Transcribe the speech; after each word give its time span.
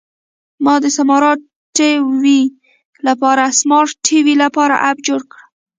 ما 0.63 0.75
د 0.83 0.85
سمارټ 0.97 1.39
ټي 4.07 4.25
وي 4.25 4.35
لپاره 4.43 4.75
اپ 4.89 4.97
جوړ 5.07 5.21
کړ. 5.31 5.41